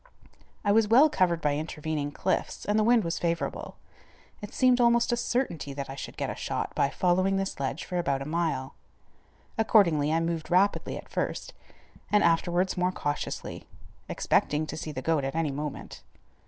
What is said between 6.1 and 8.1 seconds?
get a shot by following this ledge for